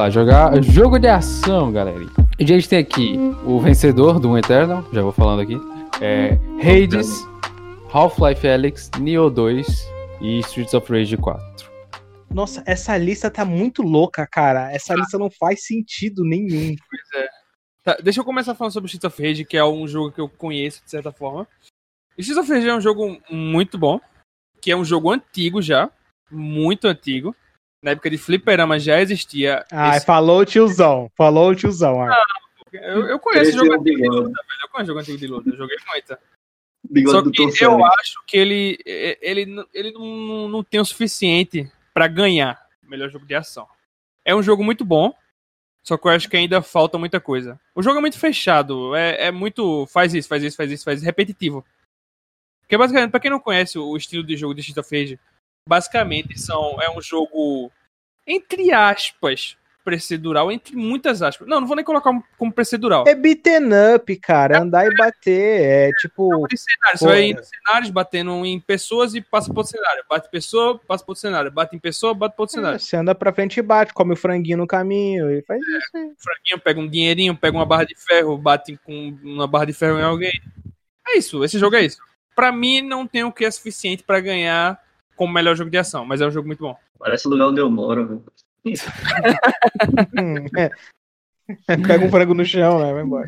[0.00, 2.00] Lá, jogar jogo de ação, galera.
[2.38, 5.58] A gente tem aqui o vencedor do Eternal, já vou falando aqui.
[6.00, 7.06] É Hades,
[7.92, 9.66] Half-Life Alyx, Neo 2
[10.22, 11.70] e Streets of Rage 4.
[12.32, 14.72] Nossa, essa lista tá muito louca, cara.
[14.72, 16.74] Essa lista não faz sentido nenhum.
[16.76, 17.28] Pois é.
[17.84, 20.30] Tá, deixa eu começar falando sobre Streets of Rage, que é um jogo que eu
[20.30, 21.46] conheço de certa forma.
[22.16, 24.00] Streets of Rage é um jogo muito bom,
[24.62, 25.90] que é um jogo antigo já,
[26.30, 27.36] muito antigo.
[27.82, 29.64] Na época de Fliperama já existia.
[29.70, 31.10] Ah, esse- falou o tiozão.
[31.16, 32.02] Falou o tiozão.
[32.02, 32.22] ah.
[32.72, 34.60] Eu, eu conheço jogo antigo de luta, velho.
[34.62, 36.18] Eu conheço jogo antigo de luta, eu joguei muito.
[36.88, 42.06] Bigode Só que eu acho que ele, ele, ele, não, não tem o suficiente pra
[42.06, 43.66] ganhar o melhor jogo de ação.
[44.24, 45.12] É um jogo muito bom,
[45.82, 47.58] só que eu acho que ainda falta muita coisa.
[47.74, 49.84] O jogo é muito fechado, é, é muito.
[49.86, 51.64] Faz isso, faz isso, faz isso, faz isso, repetitivo.
[52.62, 55.18] Porque basicamente, pra quem não conhece o estilo de jogo de Street of Rage,
[55.70, 57.70] basicamente são, é um jogo,
[58.26, 61.46] entre aspas, procedural, entre muitas aspas.
[61.46, 63.04] Não, não vou nem colocar como procedural.
[63.06, 64.62] É beaten up, cara.
[64.62, 65.62] Andar e bater.
[65.62, 66.28] É tipo.
[66.48, 66.98] de cenário.
[66.98, 67.26] Você vai é.
[67.28, 70.04] indo em cenários, batendo em pessoas e passa pro outro cenário.
[70.10, 71.52] Bate pessoa, passa pro outro cenário.
[71.52, 72.80] Bate em pessoa, bate pro outro cenário.
[72.80, 76.12] Você anda pra frente e bate, come o franguinho no caminho e faz isso aí.
[76.18, 80.00] Franguinho, pega um dinheirinho, pega uma barra de ferro, bate com uma barra de ferro
[80.00, 80.32] em alguém.
[81.06, 81.98] É isso, esse jogo é isso.
[82.34, 84.80] Pra mim, não tem o que é suficiente pra ganhar
[85.20, 86.74] como melhor jogo de ação, mas é um jogo muito bom.
[86.98, 88.24] Parece o lugar onde eu moro, velho.
[88.64, 90.70] Hum, é.
[91.66, 92.90] Pega um frango no chão, né?
[92.90, 93.26] Vai embora.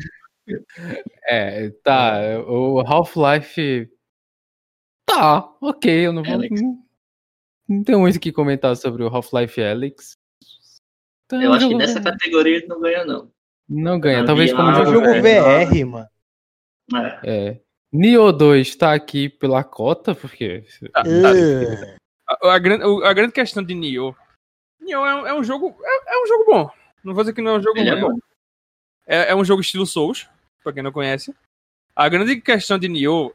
[1.23, 2.15] É, tá.
[2.47, 3.91] O Half-Life.
[5.07, 6.07] Tá, ok.
[6.07, 6.33] Eu não vou.
[6.33, 6.59] Alyx.
[7.69, 10.17] Não, tenho muito o que comentar sobre o Half-Life Alyx.
[11.27, 13.31] Tá, Eu acho que nessa categoria ele não ganha, não.
[13.69, 14.21] Não ganha.
[14.21, 15.05] Não, Talvez como É um jogo.
[15.09, 16.07] é, VR, mano.
[16.95, 17.19] É.
[17.23, 17.61] É.
[17.93, 20.65] Nioh 2 tá aqui pela cota, porque.
[20.91, 21.31] Tá, tá.
[21.33, 21.95] Uh,
[22.27, 24.15] A, a grande, a grande questão de Nioh.
[24.81, 25.75] Nioh é, um- é um jogo.
[25.83, 26.69] É, é um jogo bom.
[27.03, 28.17] Não vou dizer que não é um jogo Ele é bom.
[29.05, 30.27] É, é um jogo estilo Souls,
[30.63, 31.35] pra quem não conhece.
[31.95, 33.31] A grande questão de Nioh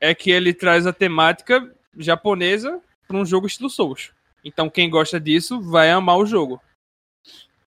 [0.00, 4.10] é que ele traz a temática japonesa pra um jogo estilo Souls.
[4.42, 6.60] Então quem gosta disso vai amar o jogo.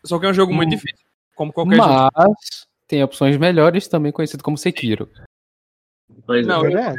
[0.04, 0.76] Só que é um jogo muito Hum.
[0.76, 1.06] difícil,
[1.36, 2.10] como qualquer jogo.
[2.16, 5.10] Mas tem opções melhores, também conhecido como Sekiro.
[6.26, 6.70] Pois Não, é.
[6.70, 6.98] verdade.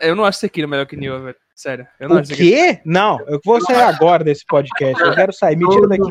[0.00, 1.36] Eu não acho Sekiro melhor que Nioh, velho.
[1.54, 1.86] Sério.
[2.00, 2.80] Eu não O acho quê?
[2.84, 5.00] Não, eu vou sair agora desse podcast.
[5.02, 5.56] Eu quero sair.
[5.56, 6.02] Me tira daqui.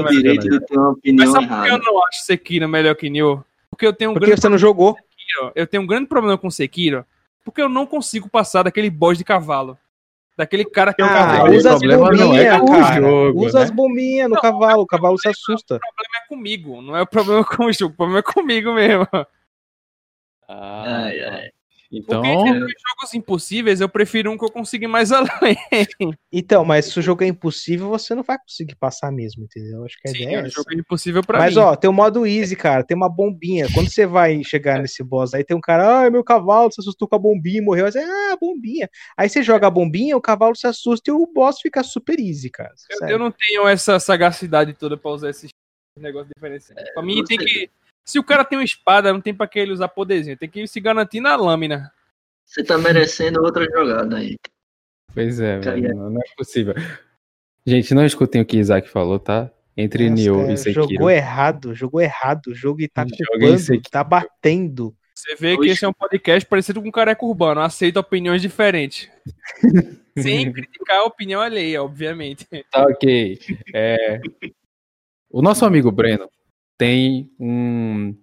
[0.00, 2.94] O direito de ter uma Mas opinião sabe por que eu não acho Sekiro melhor
[2.94, 3.42] que Nioh?
[3.70, 4.94] Porque eu tenho um Porque grande você não jogou.
[4.96, 7.04] Sekiro, eu tenho um grande problema com Sekiro,
[7.44, 9.78] porque eu não consigo passar daquele boss de cavalo.
[10.36, 11.50] Daquele cara que é um Ah, cavalo.
[11.52, 13.00] o usa as não é bombinhas, cara.
[13.00, 13.64] jogo, Usa né?
[13.64, 14.82] as bombinhas no cavalo.
[14.82, 15.76] O cavalo se assusta.
[15.76, 18.74] O problema é comigo, não é o problema com o jogo, o problema é comigo
[18.74, 19.06] mesmo.
[20.48, 21.50] Ah, Ai, ai.
[21.92, 22.20] Então.
[22.22, 25.56] Porque entre dois jogos impossíveis, eu prefiro um que eu consiga ir mais além.
[26.32, 29.84] Então, mas se o jogo é impossível, você não vai conseguir passar mesmo, entendeu?
[29.84, 30.50] Acho que a Sim, ideia é essa.
[30.50, 31.60] jogo é impossível pra Mas mim.
[31.60, 32.82] ó, tem o modo easy, cara.
[32.84, 33.66] Tem uma bombinha.
[33.72, 37.06] Quando você vai chegar nesse boss, aí tem um cara, ai, meu cavalo se assustou
[37.08, 37.86] com a bombinha e morreu.
[37.86, 38.88] Aí você, ah, bombinha.
[39.16, 42.50] Aí você joga a bombinha, o cavalo se assusta e o boss fica super easy,
[42.50, 42.74] cara.
[43.02, 45.50] eu, eu não tenho essa sagacidade toda pra usar esses
[45.98, 46.90] negócios diferenciados.
[46.92, 47.70] Pra mim, tem que.
[48.06, 50.36] Se o cara tem uma espada, não tem pra que ele usar poderzinho.
[50.36, 51.90] Tem que se garantir na lâmina.
[52.44, 54.36] Você tá merecendo outra jogada aí.
[55.12, 56.74] Pois é, velho, não, não é possível.
[57.66, 59.50] Gente, não escutem o que Isaac falou, tá?
[59.76, 60.88] Entre Nossa, Nioh cara, e Sekiro.
[60.88, 62.46] Jogou errado, jogou errado.
[62.46, 64.96] O jogo e tá culpando, tá batendo.
[65.12, 69.10] Você vê que esse é um podcast parecido com um careca urbano, aceita opiniões diferentes.
[70.16, 72.46] Sem criticar a opinião alheia, obviamente.
[72.70, 73.38] Tá ok.
[73.74, 74.20] É,
[75.30, 76.30] O nosso amigo Breno
[76.78, 78.14] tem um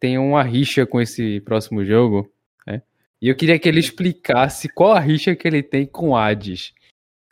[0.00, 2.30] tem uma rixa com esse próximo jogo,
[2.66, 2.82] né?
[3.22, 6.74] E eu queria que ele explicasse qual a rixa que ele tem com Hades.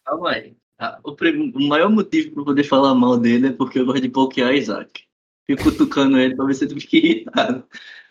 [0.04, 0.56] Calma aí.
[0.78, 4.08] Ah, o, o maior motivo eu poder falar mal dele é porque eu gosto de
[4.08, 5.04] pokear Isaac.
[5.46, 7.64] Fico cutucando ele pra ver se ele fica irritado.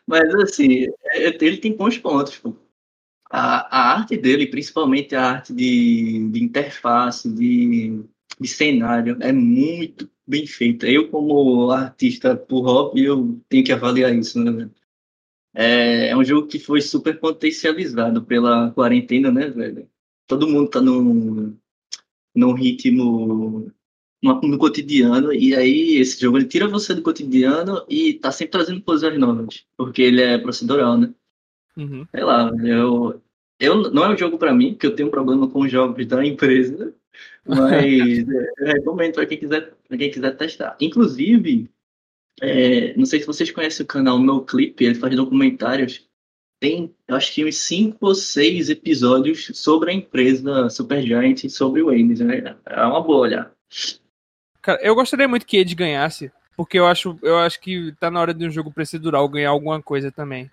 [0.08, 2.38] Mas assim, é- ele tem bons pontos.
[2.38, 2.56] Pô.
[3.30, 8.04] A, a arte dele, principalmente a arte de, de interface, de,
[8.40, 10.88] de cenário, é muito bem feita.
[10.88, 14.70] Eu, como artista por hobby, eu tenho que avaliar isso, né?
[15.54, 19.90] É, é um jogo que foi super potencializado pela quarentena, né, velho?
[20.26, 21.58] Todo mundo tá num,
[22.34, 23.70] num ritmo
[24.24, 28.52] no, no cotidiano, e aí esse jogo ele tira você do cotidiano e tá sempre
[28.52, 31.14] trazendo coisas novas, porque ele é procedural, né?
[31.76, 32.08] Uhum.
[32.10, 33.22] Sei lá, eu,
[33.60, 36.06] eu não é um jogo pra mim, porque eu tenho um problema com os jogos
[36.06, 36.96] da empresa,
[37.46, 38.28] mas
[38.58, 40.78] eu recomendo pra quem quiser, pra quem quiser testar.
[40.80, 41.70] Inclusive,
[42.42, 46.08] é, não sei se vocês conhecem o canal No Clip, ele faz documentários.
[46.60, 51.90] Tem, eu acho que uns cinco ou seis episódios sobre a empresa Supergiant sobre o
[51.90, 52.56] Ames, né?
[52.68, 53.52] É uma boa olhar.
[54.62, 58.22] Cara, eu gostaria muito que Ed ganhasse, porque eu acho, eu acho que tá na
[58.22, 60.52] hora de um jogo procedural ganhar alguma coisa também.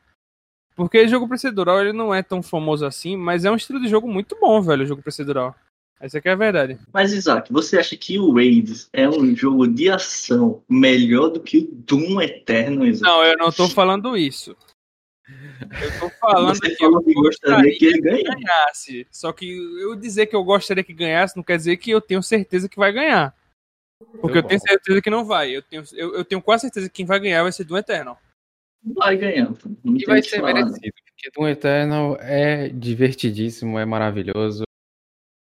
[0.75, 4.09] Porque jogo procedural ele não é tão famoso assim, mas é um estilo de jogo
[4.09, 5.55] muito bom, velho, o jogo procedural.
[6.01, 6.79] Essa aqui é a verdade.
[6.93, 11.59] Mas, Isaac, você acha que o Raids é um jogo de ação melhor do que
[11.59, 13.03] o Doom Eterno, Isaac?
[13.03, 14.57] Não, eu não tô falando isso.
[15.29, 18.25] Eu tô falando Você que eu gostaria que ele ganhasse.
[18.25, 19.07] ganhasse.
[19.11, 19.47] Só que
[19.81, 22.79] eu dizer que eu gostaria que ganhasse não quer dizer que eu tenho certeza que
[22.79, 23.35] vai ganhar.
[24.21, 25.55] Porque eu tenho certeza que não vai.
[25.55, 28.19] Eu tenho, eu, eu tenho quase certeza que quem vai ganhar vai ser Doom Eternal.
[28.95, 29.53] Vai ganhar.
[29.85, 30.61] E vai ser falar, né?
[30.63, 34.63] merecido, porque Doom Eternal é divertidíssimo, é maravilhoso.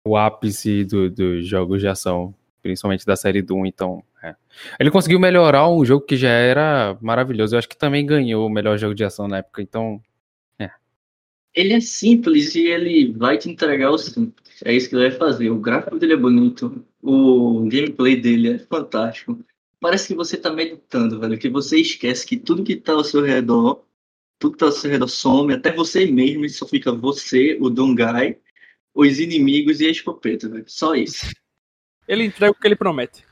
[0.05, 4.03] O ápice do- dos jogos de ação, principalmente da série Doom, então.
[4.23, 4.35] é.
[4.79, 7.55] Ele conseguiu melhorar um jogo que já era maravilhoso.
[7.55, 10.01] Eu acho que também ganhou o melhor jogo de ação na época, então.
[11.53, 14.61] Ele é simples e ele vai te entregar o simples.
[14.63, 15.49] É isso que ele vai fazer.
[15.49, 19.39] O gráfico dele é bonito, o gameplay dele é fantástico.
[19.79, 23.23] Parece que você tá meditando, velho, que você esquece que tudo que tá ao seu
[23.23, 23.83] redor,
[24.37, 27.69] tudo que tá ao seu redor some, até você mesmo, e só fica você, o
[27.69, 28.37] Dongai,
[28.93, 30.65] os inimigos e a escopeta, velho.
[30.67, 31.25] Só isso.
[32.07, 33.23] Ele entrega o que ele promete.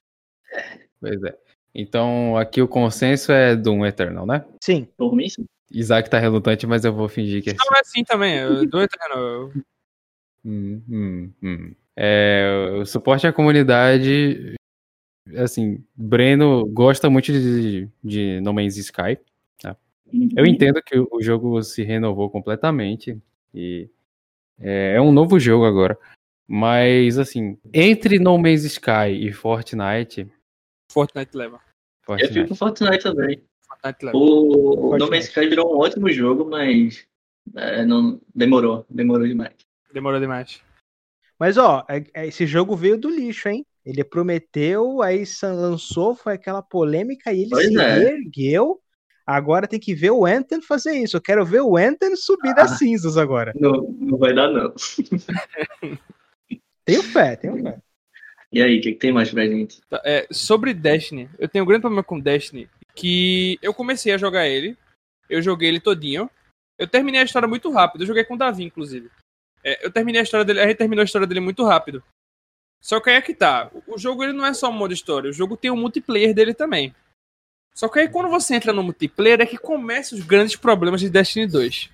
[1.00, 1.38] Pois é.
[1.74, 4.46] Então, aqui o consenso é Doom Eternal, né?
[4.64, 4.88] Sim.
[4.98, 5.46] Por mim, sim.
[5.72, 8.36] Isaac tá relutante, mas eu vou fingir que é Não é assim também.
[8.38, 9.20] eu- Doom Eternal.
[9.20, 9.54] eu-
[10.46, 11.76] Hum, hum, hum.
[11.96, 14.56] É, o suporte à comunidade,
[15.36, 19.18] assim, Breno gosta muito de, de No Man's Sky.
[20.38, 23.20] Eu entendo que o o jogo se renovou completamente
[23.54, 23.90] e
[24.60, 25.98] é, é um novo jogo agora.
[26.48, 30.32] Mas, assim, entre No Man's Sky e Fortnite,
[30.92, 31.60] Fortnite leva.
[32.08, 33.44] Eu fico Fortnite com Fortnite também.
[33.68, 34.18] Fortnite leva.
[34.18, 35.00] O, o Fortnite.
[35.00, 37.06] No Man's Sky virou um ótimo jogo, mas
[37.56, 39.54] é, não, demorou, demorou demais.
[39.94, 40.62] Demorou demais.
[41.40, 43.66] Mas, ó, é- é- esse jogo veio do lixo, hein?
[43.86, 47.94] Ele prometeu, aí lançou, foi aquela polêmica e ele Pois se é.
[48.00, 48.82] reergueu.
[49.28, 51.18] Agora tem que ver o Anthem fazer isso.
[51.18, 52.54] Eu quero ver o Anthem subir Ah.
[52.54, 53.52] das cinzas agora.
[53.60, 54.74] Não, não vai dar, não.
[56.86, 57.78] Tenho fé, tenho fé.
[58.52, 59.82] E aí, o que, que tem mais pra gente?
[59.90, 64.18] Tá, é, sobre Destiny, eu tenho um grande problema com Destiny, que eu comecei a
[64.18, 64.78] jogar ele,
[65.30, 66.30] eu joguei ele todinho,
[66.80, 69.10] eu terminei a história muito rápido, eu joguei com o Davi, inclusive.
[69.62, 72.02] É, eu terminei a história dele, a gente terminou a história dele muito rápido.
[72.82, 75.30] Só que aí é que tá, o- jogo ele não é só um modo história,
[75.30, 76.96] o jogo tem o multiplayer dele também.
[77.78, 81.10] Só que aí quando você entra no multiplayer é que começam os grandes problemas de
[81.10, 81.92] Destiny 2.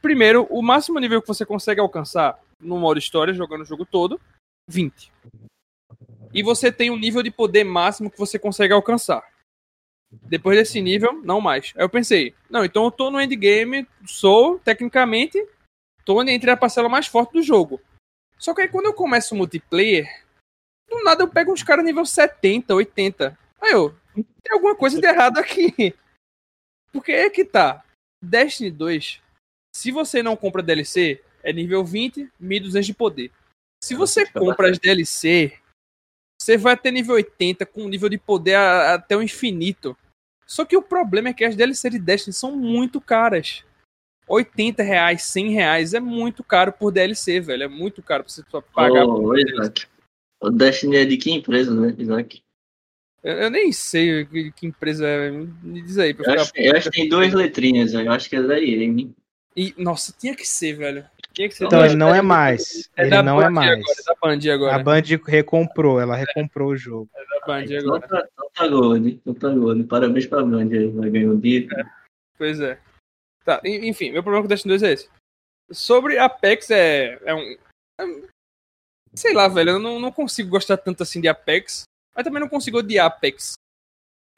[0.00, 4.20] Primeiro, o máximo nível que você consegue alcançar no modo história, jogando o jogo todo,
[4.68, 5.12] 20
[6.34, 9.22] e você tem um nível de poder máximo que você consegue alcançar.
[10.10, 11.72] Depois desse nível, não mais.
[11.76, 15.38] Aí eu pensei, não, então eu tô no endgame, sou, tecnicamente,
[16.04, 17.80] tô entre a parcela mais forte do jogo.
[18.36, 20.24] Só que aí quando eu começo o multiplayer,
[20.90, 23.38] do nada eu pego uns caras nível 70, 80.
[23.60, 25.94] Aí eu, tem alguma coisa de errado aqui.
[26.92, 27.84] Porque é que tá.
[28.22, 29.20] Destiny 2,
[29.74, 33.30] se você não compra DLC, é nível 20, 1200 de poder.
[33.82, 35.58] Se você compra as DLC,
[36.40, 39.96] você vai até nível 80 com nível de poder a- até o infinito.
[40.46, 43.64] Só que o problema é que as DLC de Destiny são muito caras.
[44.26, 47.64] 80 reais, 100 reais é muito caro por DLC, velho.
[47.64, 49.04] É muito caro pra você só pagar.
[49.04, 49.86] Ô, ô, Isaac.
[50.40, 52.42] O Destiny é de que empresa, né, Isaac?
[53.24, 55.30] Eu, eu nem sei que, que empresa é.
[55.30, 56.12] Me diz aí.
[56.12, 56.42] Pra Eu ficar...
[56.42, 59.14] acho, eu acho que tem duas letrinhas, eu acho que é da EA, hein?
[59.56, 61.06] E, nossa, tinha que ser, velho.
[61.32, 61.64] Tinha que ser.
[61.64, 62.90] Então ele não é mais.
[62.96, 63.70] é Ele não é Band mais.
[63.70, 64.74] Agora, é da Band agora.
[64.74, 67.08] A Band recomprou, ela recomprou o jogo.
[67.14, 68.08] É da Band Então agora.
[68.08, 69.84] tá, então tá Gold, então tá Gold.
[69.84, 71.66] Parabéns pra Band aí, vai ganhar o dia.
[72.36, 72.78] Pois é.
[73.44, 75.08] Tá, en- enfim, meu problema com Destiny 2 é esse.
[75.70, 77.18] Sobre Apex é.
[77.24, 77.56] é um.
[78.00, 78.22] é-
[79.14, 81.84] sei lá, velho, eu não, não consigo gostar tanto assim de Apex,
[82.14, 83.54] mas também não consigo odiar Apex.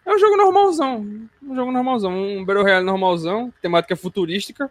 [0.04, 1.00] É um jogo normalzão.
[1.42, 2.12] Um jogo normalzão.
[2.12, 4.70] Um Battle Royale normalzão, temática futurística.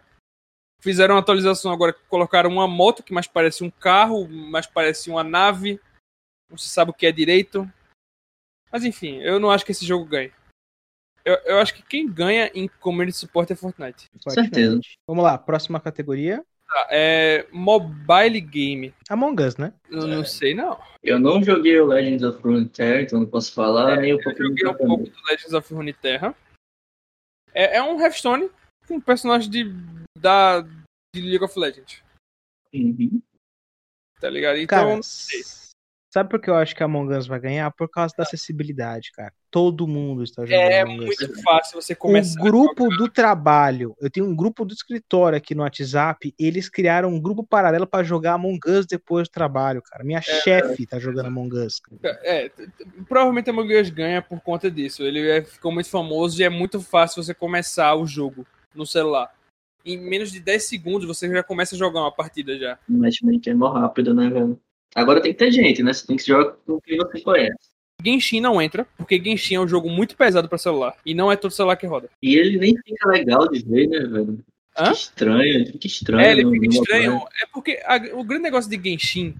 [0.80, 5.10] Fizeram uma atualização agora que colocaram uma moto que mais parece um carro, mais parece
[5.10, 5.80] uma nave.
[6.50, 7.70] Não se sabe o que é direito.
[8.72, 10.32] Mas enfim, eu não acho que esse jogo ganhe.
[11.24, 14.06] Eu, eu acho que quem ganha em community support é Fortnite.
[14.28, 14.80] Certeza.
[15.06, 16.44] Vamos lá, próxima categoria.
[16.68, 18.94] Tá, é mobile game.
[19.08, 19.72] Among Us, né?
[19.88, 20.80] Eu não sei, não.
[21.02, 24.66] Eu não joguei o Legends of Runeterra, então não posso falar, nem um Eu joguei
[24.66, 26.34] um pouco do Legends of Runeterra.
[27.54, 28.50] É, é um Hearthstone
[28.86, 29.64] com um personagem de,
[30.18, 32.02] da, de League of Legends.
[32.74, 33.22] Uhum.
[34.20, 34.56] Tá ligado?
[34.56, 35.42] Então, Cara, não sei.
[36.16, 37.70] Sabe por que eu acho que a Among Us vai ganhar?
[37.72, 39.30] Por causa da acessibilidade, cara.
[39.50, 41.16] Todo mundo está jogando É Among Us.
[41.20, 42.40] muito fácil você O começar.
[42.40, 47.20] grupo do trabalho, eu tenho um grupo do escritório aqui no WhatsApp, eles criaram um
[47.20, 50.02] grupo paralelo pra jogar Among Us depois do trabalho, cara.
[50.04, 51.80] Minha chefe tá jogando Among Us.
[51.80, 52.18] cara.
[52.22, 52.66] É, t-
[53.06, 55.02] provavelmente a Among Us ganha por conta disso.
[55.02, 59.30] Ele é- ficou muito famoso e é muito fácil você começar o jogo no celular.
[59.84, 62.78] Em menos de 10 segundos você já começa a jogar uma partida já.
[62.88, 64.58] O matchmaking é mó rápido, né, velho?
[64.96, 65.92] Agora tem que ter gente, né?
[65.92, 67.54] Você tem que jogar com quem você conhece.
[68.02, 70.96] Genshin não entra, porque Genshin é um jogo muito pesado pra celular.
[71.04, 72.08] E não é todo celular que roda.
[72.22, 74.38] E ele nem fica legal de ver, né, velho?
[74.70, 74.92] Fica Hã?
[74.92, 76.24] estranho, fica estranho.
[76.26, 77.12] É, ele no- fica estranho.
[77.14, 77.30] mobile.
[77.42, 79.34] É porque a- o grande negócio de Genshin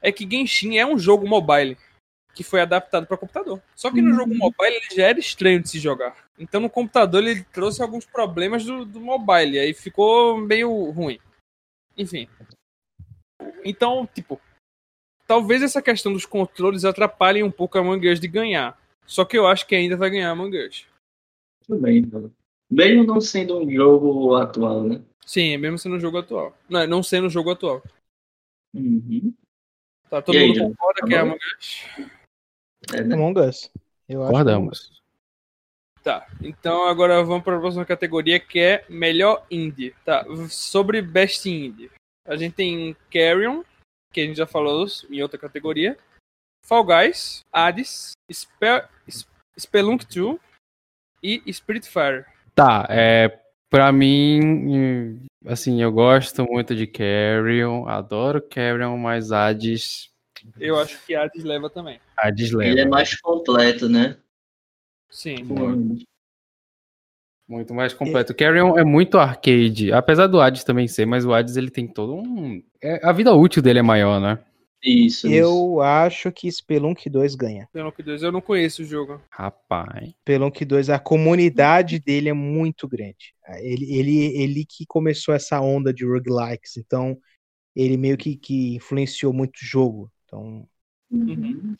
[0.00, 1.76] é que Genshin é um jogo mobile
[2.34, 3.62] que foi adaptado para computador.
[3.76, 6.16] Só que no jogo mobile ele já era estranho de se jogar.
[6.38, 11.18] Então no computador ele trouxe alguns problemas do, do mobile, aí ficou meio ruim.
[11.96, 12.26] Enfim.
[13.64, 14.40] Então, tipo,
[15.32, 18.78] talvez essa questão dos controles atrapalhe um pouco a Among Us de ganhar.
[19.06, 20.86] Só que eu acho que ainda vai ganhar a Among Us.
[21.66, 22.30] Tudo bem, velho.
[22.70, 25.02] Mesmo não sendo um jogo atual, né?
[25.24, 26.54] Sim, mesmo sendo um jogo atual.
[26.68, 27.82] Não, não sendo um jogo atual.
[28.74, 29.32] Uhum.
[30.10, 31.22] Tá, todo E aí, mundo concorda Tá que é a?
[31.22, 31.86] Among Us?
[32.92, 33.14] É, né?
[33.14, 33.70] Among Us.
[34.06, 35.02] Eu acho é Concordamos.
[36.02, 39.94] Tá, então agora vamos para a próxima categoria que é melhor indie.
[40.04, 41.90] Tá, sobre best indie.
[42.26, 43.62] A gente tem Carrion,
[44.12, 45.96] que a gente já falou em outra categoria.
[46.64, 50.38] Fall Guys, Hades, Spe Sp- Spelunk 2
[51.22, 52.26] e Spiritfarer.
[52.54, 53.38] Tá, é.
[53.68, 60.10] Pra mim, assim, eu gosto muito de Carrion, adoro Carrion, mas Hades.
[60.60, 61.98] Eu acho que Hades leva também.
[62.16, 62.90] Hades Ele é leva.
[62.90, 64.18] mais completo, né?
[65.10, 65.42] Sim.
[65.44, 66.04] Muito.
[67.48, 68.34] Muito mais completo.
[68.34, 72.14] Carrion é muito arcade, apesar do Hades também ser, mas o Hades ele tem todo
[72.14, 72.62] um.
[72.82, 74.38] É- a vida útil dele é maior, né?
[74.84, 75.34] Isso, isso.
[75.34, 77.66] Eu acho que Spelunk 2 ganha.
[77.66, 79.20] Spelunk 2, eu não conheço o jogo.
[79.30, 80.10] Rapaz.
[80.22, 83.32] Spelunk 2, a comunidade dele é muito grande.
[83.60, 87.16] Ele, ele, ele que começou essa onda de roguelikes, então
[87.76, 90.10] ele meio que, que influenciou muito o jogo.
[90.24, 90.66] Então,
[91.10, 91.76] Uhum.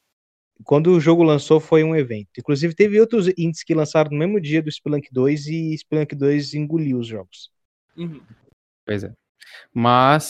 [0.63, 2.29] quando o jogo lançou foi um evento.
[2.39, 6.53] Inclusive teve outros indies que lançaram no mesmo dia do Spelunk 2 e Spelunk 2
[6.55, 7.51] engoliu os jogos.
[7.97, 8.21] Uhum.
[8.87, 9.13] Pois é.
[9.73, 10.25] Mas,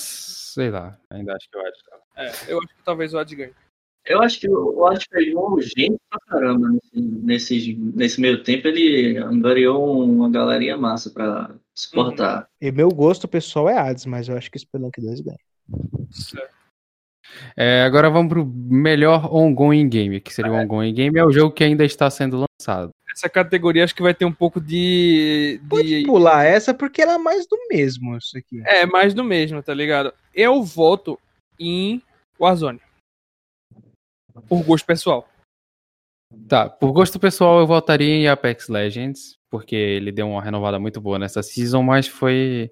[0.55, 1.81] sei lá, ainda acho que o Hades.
[2.17, 3.55] É, eu acho que talvez o Hades ganhe.
[4.05, 8.67] Eu acho que o Hades pegou gente pra caramba nesse, nesse, nesse meio tempo.
[8.69, 12.49] Ele angariou uma galerinha massa pra suportar.
[12.61, 15.39] E meu gosto pessoal é Hades, mas eu acho que Spelunk 2 ganha.
[16.11, 16.63] Certo.
[17.57, 21.55] É, agora vamos pro melhor ongoing game, que seria o ongoing game, é o jogo
[21.55, 22.91] que ainda está sendo lançado.
[23.15, 25.61] Essa categoria acho que vai ter um pouco de.
[25.69, 26.07] Pode de...
[26.07, 28.63] pular essa porque ela é mais do mesmo, isso aqui.
[28.65, 30.13] É, mais do mesmo, tá ligado?
[30.35, 31.19] Eu voto
[31.59, 32.03] em
[32.41, 32.81] Warzone.
[34.49, 35.29] Por gosto pessoal.
[36.49, 40.99] Tá, por gosto pessoal eu votaria em Apex Legends, porque ele deu uma renovada muito
[40.99, 42.71] boa nessa season, mas foi.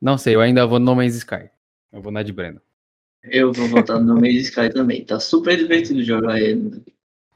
[0.00, 1.48] Não sei, eu ainda vou no No Man's Sky.
[1.92, 2.60] Eu vou na de Breno.
[3.22, 5.04] Eu vou votar no Man's Sky também.
[5.04, 6.82] Tá super divertido jogar ele.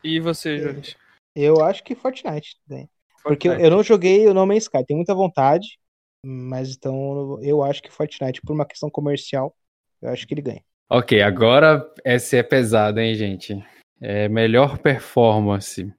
[0.03, 0.97] E você, Jones?
[1.35, 2.89] Eu acho que Fortnite ganha.
[3.23, 3.71] Porque eu, Fortnite.
[3.71, 5.79] não joguei o No Man's Sky, tenho muita vontade,
[6.25, 9.55] mas então eu acho que Fortnite, por uma questão comercial,
[10.01, 10.63] eu acho que ele ganha.
[10.91, 13.65] Ok, agora essa é pesada, hein, gente?
[14.01, 15.91] É melhor performance.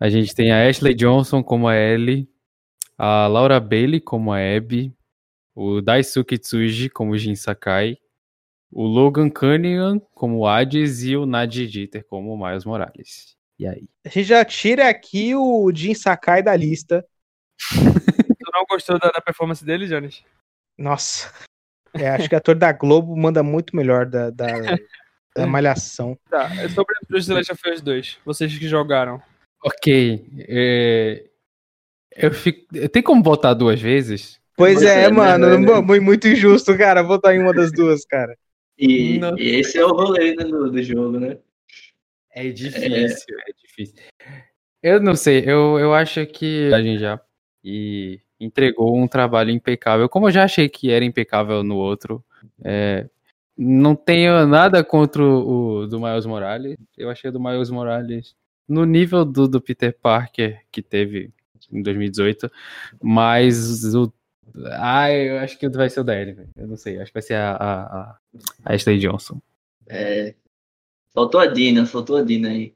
[0.00, 2.28] A gente tem a Ashley Johnson como a Ellie,
[2.96, 4.94] a Laura Bailey como a Abby,
[5.54, 7.98] o Daisuke Tsuji como Jin Sakai,
[8.70, 13.35] o Logan Cunningham como o Hades e o Nadia Jeter como o Miles Morales.
[13.58, 13.88] E aí?
[14.04, 17.04] A gente já tira aqui o Jin Sakai da lista.
[18.38, 20.22] Tu não gostou da, da performance dele, Jones?
[20.78, 21.32] Nossa.
[21.94, 24.46] É, acho que ator da Globo manda muito melhor da, da,
[25.34, 26.16] da Malhação.
[26.30, 28.18] Tá, é sobre os The Last of Us 2.
[28.24, 29.20] Vocês que jogaram.
[29.64, 30.26] Ok.
[30.48, 31.24] é,
[32.14, 32.66] Eu fico...
[32.90, 34.38] Tem como votar duas vezes?
[34.56, 35.48] Pois é, é, mano.
[35.48, 38.36] né, mu- mu- Muito injusto, cara, votar em uma das duas, cara.
[38.78, 41.38] E, e esse é o rolê né, do, do jogo, né?
[42.36, 43.96] É difícil, é, difícil.
[44.82, 47.18] Eu não sei, eu, eu acho que a gente já
[47.64, 52.22] e entregou um trabalho impecável, como eu já achei que era impecável no outro.
[52.62, 53.08] É,
[53.56, 56.76] não tenho nada contra o, o do Miles Morales.
[56.94, 58.36] Eu achei o do Miles Morales
[58.68, 61.30] no nível do, do Peter Parker que teve
[61.72, 62.52] em 2018,
[63.02, 64.12] mas o
[64.72, 66.36] ah, eu acho que vai ser o da Ellie.
[66.54, 68.18] Eu não sei, acho que vai ser a, a, a
[68.62, 69.40] a Ashley Johnson.
[69.88, 70.34] É,
[71.16, 72.74] faltou a Dina, faltou a Dina aí.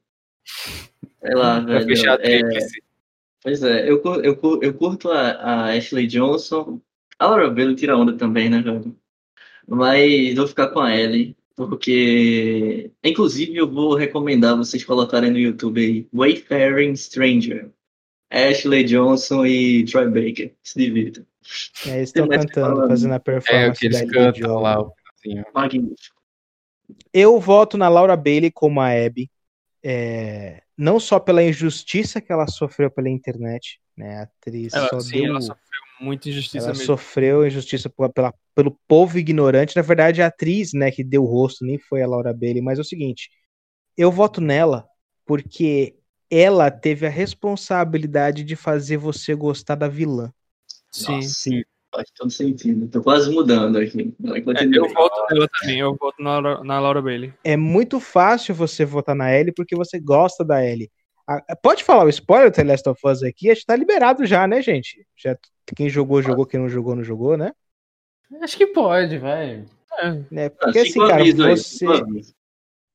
[1.20, 1.84] Sei lá, velho.
[1.84, 2.82] fechar a é, tríplice.
[3.42, 6.80] Pois é, eu, eu, eu curto a, a Ashley Johnson.
[7.18, 8.96] A Laura Bailey tira onda também, né, velho?
[9.68, 11.36] Mas vou ficar com a Ellie.
[11.54, 17.70] Porque, inclusive, eu vou recomendar vocês colocarem no YouTube aí Wayfaring Stranger.
[18.30, 20.54] Ashley Johnson e Troy Baker.
[20.62, 21.26] Se divirtam.
[21.86, 22.88] É, eles estão cantando, falando.
[22.88, 24.90] fazendo a É, o performance que eles cantam lá.
[25.54, 26.19] Magnífico.
[27.12, 29.30] Eu voto na Laura Bailey como a Abby.
[29.84, 34.18] é, não só pela injustiça que ela sofreu pela internet, né?
[34.20, 35.26] A atriz Ela, só sim, deu.
[35.26, 36.96] ela sofreu muita injustiça ela mesmo.
[36.96, 39.76] sofreu injustiça pela, pela- pelo povo ignorante.
[39.76, 42.78] Na verdade, a atriz, né, que deu o rosto nem foi a Laura Bailey, mas
[42.78, 43.30] é o seguinte:
[43.96, 44.86] eu voto nela
[45.26, 45.96] porque
[46.30, 50.32] ela teve a responsabilidade de fazer você gostar da vilã.
[50.92, 51.04] Sim.
[51.04, 51.64] Nossa, sim.
[51.92, 52.88] Faz todo sentido.
[52.88, 54.14] Tô quase mudando aqui.
[54.56, 57.34] É, eu voto nela também, eu voto na, Laura- na Laura Bailey.
[57.42, 60.90] É muito fácil você votar na Ellie porque você gosta da Ellie.
[61.62, 63.50] Pode falar o spoiler do The Last of Us aqui?
[63.50, 65.06] Acho que tá liberado já, né, gente?
[65.16, 65.36] Já,
[65.76, 66.46] quem jogou, jogou.
[66.46, 67.52] Quem não jogou, não jogou, né?
[68.40, 69.64] Acho que pode, vai.
[70.00, 70.46] É?
[70.46, 71.86] Ah, Porque assim, cara, você,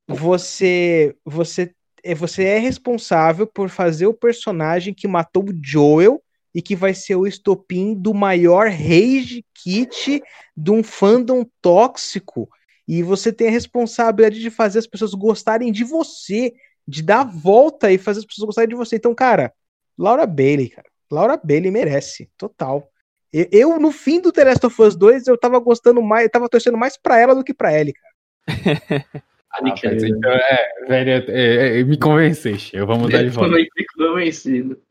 [0.07, 1.73] você, você,
[2.03, 6.21] é- você é responsável por fazer o personagem que matou o Joel
[6.55, 10.23] e que vai ser o estopim do maior rage kit
[10.55, 12.49] de um fandom tóxico.
[12.87, 16.53] E você tem a responsabilidade de fazer as pessoas gostarem de você,
[16.87, 18.95] de dar a volta e fazer as pessoas gostarem de você.
[18.95, 19.51] Então, cara,
[19.97, 20.87] Laura Bailey, cara.
[21.11, 22.89] Laura Bailey merece, total.
[23.33, 26.31] Eu, eu, no fim do The Last of Us 2, eu tava gostando mais, eu
[26.31, 28.15] tava torcendo mais pra ela do que pra Ellie, cara.
[28.45, 29.21] Pode
[29.57, 32.75] Ah, então, é, velho, é, é, me convenceste.
[32.75, 33.51] Eu vou mudar de Eu volta.
[33.51, 34.81] também fico convencido.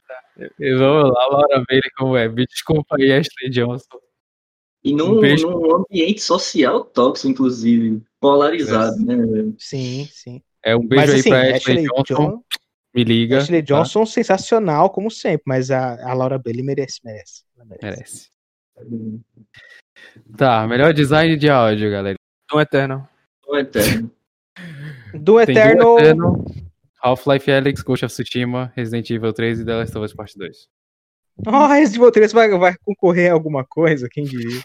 [0.59, 2.29] E Vamos lá, Laura Bailey como é.
[2.29, 3.99] Me desculpa aí, Ashley Johnson.
[4.83, 9.17] E num, Um num ambiente social tóxico, inclusive, polarizado, né?
[9.17, 9.55] velho?
[9.59, 10.43] Sim, sim.
[10.63, 12.15] É um beijo mas aí assim, pra Ashley, Ashley, Johnson.
[12.15, 12.43] John-
[12.95, 13.39] Me liga.
[13.39, 13.67] Ashley tá?
[13.75, 17.43] Johnson, sensacional, como sempre, mas a, a Laura Bailey merece, merece.
[17.81, 18.29] Merece.
[18.77, 19.21] Merece.
[20.37, 22.17] Tá, melhor design de áudio, galera.
[22.51, 23.09] Doom Eternal.
[23.47, 24.11] O eterno.
[25.15, 26.45] Do Eterno, Doom Eternal,
[27.05, 30.69] Half-Life Alyx, Ghost of Tsushima, Resident Evil 3 e The Last of Us Part 2.
[31.47, 34.63] oh, Resident Evil 3 vai, vai concorrer a alguma coisa, quem diria?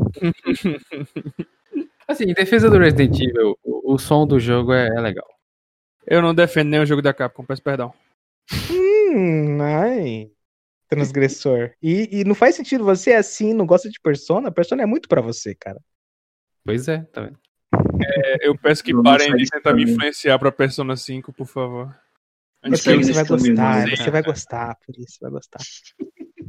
[2.06, 5.26] Assim, em defesa do Resident Evil, o, o som do jogo é, é legal.
[6.06, 7.92] Eu não defendo nenhum jogo da Capcom, peço perdão.
[8.70, 10.30] Hum, ai,
[10.88, 11.72] transgressor.
[11.82, 14.52] E, e não faz sentido você é assim, não gosta de Persona?
[14.52, 15.80] Persona é muito pra você, cara.
[16.64, 17.38] Pois é, tá vendo?
[18.14, 21.94] É, Eu peço que parem de tentar me influenciar pra Persona 5, por favor.
[22.62, 23.96] É você vai gostar, não.
[23.96, 25.60] você vai gostar, por isso vai gostar.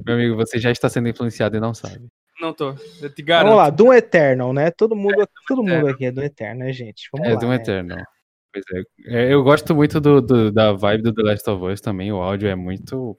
[0.05, 2.07] Meu amigo, você já está sendo influenciado e não sabe.
[2.41, 3.49] Não tô, eu te garanto.
[3.49, 4.71] Vamos lá, Doom Eternal, né?
[4.71, 7.07] Todo mundo, todo mundo aqui é Doom Eternal, né, gente?
[7.13, 7.39] Vamos É, lá.
[7.39, 7.55] Doom né?
[7.55, 8.03] Eternal.
[8.51, 9.27] Pois é.
[9.29, 12.11] É, Eu gosto muito do, do- da vibe do The Last of Us também.
[12.11, 13.17] O áudio é muito.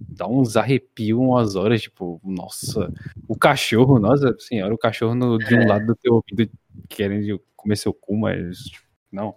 [0.00, 2.92] Dá uns arrepios umas horas, tipo, nossa.
[3.26, 6.50] O cachorro, nossa senhora, o cachorro no- de um lado do teu ouvido
[6.88, 8.58] querendo comer seu cu, mas.
[8.64, 9.34] tipo, não.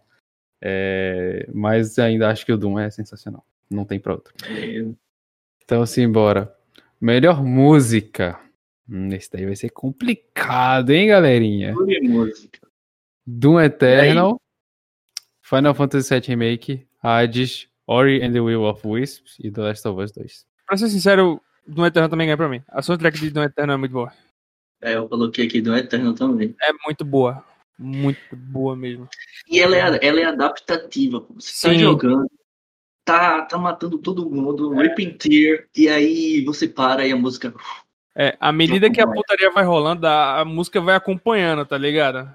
[0.62, 3.46] É, mas ainda acho que o Doom é sensacional.
[3.70, 4.34] Não tem pra outro.
[5.64, 6.54] Então, assim, bora.
[7.00, 8.40] Melhor música.
[8.90, 11.74] Hum, esse daí vai ser complicado, hein, galerinha?
[13.26, 14.40] Doom Eternal,
[15.42, 20.02] Final Fantasy VII Remake, Hades, Ori and the Will of Wisps e The Last of
[20.02, 20.46] Us 2.
[20.66, 22.62] Pra ser sincero, Doom Eternal também ganha pra mim.
[22.70, 24.12] A soundtrack de Doom Eternal é muito boa.
[24.82, 26.56] É, eu coloquei aqui do Eterno também.
[26.62, 27.44] É muito boa.
[27.78, 29.08] Muito boa mesmo.
[29.50, 31.26] E ela é, ela é adaptativa.
[31.36, 31.80] Você tá Sim.
[31.80, 32.30] jogando,
[33.04, 37.54] tá, tá matando todo mundo, ripping tear, e aí você para e a música.
[38.16, 42.30] É, à medida que a putaria vai rolando, a, a música vai acompanhando, tá ligado?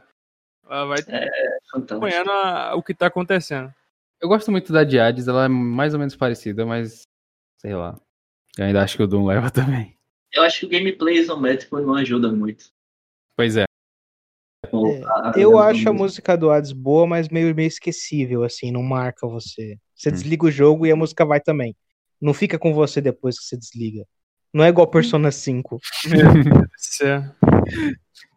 [0.68, 1.28] Ela vai É
[1.72, 3.72] acompanhando a- o que tá acontecendo.
[4.20, 7.02] Eu gosto muito da de Hades, ela é mais ou menos parecida, mas
[7.58, 7.98] sei lá.
[8.58, 9.96] Eu ainda acho que o Doom leva também.
[10.32, 12.66] Eu acho que o gameplay isométrico não ajuda muito.
[13.36, 13.64] Pois é.
[14.64, 19.26] É, Eu acho a música do Hades boa, mas meio, meio esquecível, assim, não marca
[19.26, 19.76] você.
[19.94, 20.12] Você Hum.
[20.12, 21.74] desliga o jogo e a música vai também.
[22.20, 24.04] Não fica com você depois que você desliga.
[24.52, 25.78] Não é igual Persona 5.
[26.78, 27.34] Isso é-